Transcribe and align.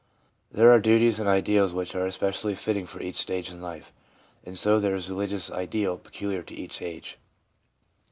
There 0.51 0.71
are 0.71 0.79
duties 0.79 1.19
and 1.19 1.29
ideals 1.29 1.75
which 1.75 1.93
are 1.93 2.07
especially 2.07 2.55
fitting 2.55 2.87
for 2.87 3.03
each 3.03 3.17
stage 3.17 3.51
in 3.51 3.61
life. 3.61 3.93
And 4.43 4.57
so 4.57 4.79
there 4.79 4.95
is 4.95 5.11
a 5.11 5.13
religious 5.13 5.51
ideal 5.51 5.95
peculiar 5.99 6.41
to 6.41 6.55
each 6.55 6.81
age. 6.81 7.19